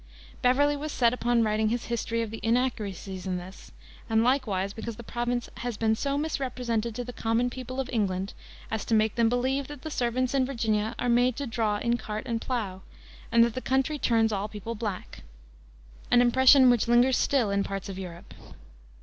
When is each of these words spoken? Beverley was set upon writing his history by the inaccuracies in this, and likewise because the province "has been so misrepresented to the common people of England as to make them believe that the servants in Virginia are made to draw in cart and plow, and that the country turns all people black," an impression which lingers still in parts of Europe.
Beverley 0.41 0.75
was 0.75 0.91
set 0.91 1.13
upon 1.13 1.43
writing 1.43 1.69
his 1.69 1.85
history 1.85 2.23
by 2.25 2.29
the 2.31 2.39
inaccuracies 2.41 3.27
in 3.27 3.37
this, 3.37 3.71
and 4.09 4.23
likewise 4.23 4.73
because 4.73 4.95
the 4.95 5.03
province 5.03 5.47
"has 5.57 5.77
been 5.77 5.93
so 5.93 6.17
misrepresented 6.17 6.95
to 6.95 7.03
the 7.03 7.13
common 7.13 7.51
people 7.51 7.79
of 7.79 7.87
England 7.93 8.33
as 8.71 8.83
to 8.85 8.95
make 8.95 9.13
them 9.13 9.29
believe 9.29 9.67
that 9.67 9.83
the 9.83 9.91
servants 9.91 10.33
in 10.33 10.43
Virginia 10.43 10.95
are 10.97 11.07
made 11.07 11.35
to 11.35 11.45
draw 11.45 11.77
in 11.77 11.97
cart 11.97 12.23
and 12.25 12.41
plow, 12.41 12.81
and 13.31 13.43
that 13.43 13.53
the 13.53 13.61
country 13.61 13.99
turns 13.99 14.31
all 14.31 14.47
people 14.47 14.73
black," 14.73 15.21
an 16.09 16.19
impression 16.19 16.71
which 16.71 16.87
lingers 16.87 17.15
still 17.15 17.51
in 17.51 17.63
parts 17.63 17.87
of 17.87 17.99
Europe. 17.99 18.33